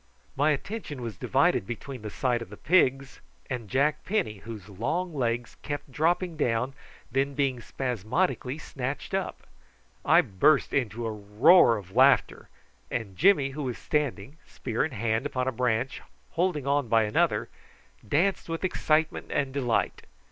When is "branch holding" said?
15.51-16.65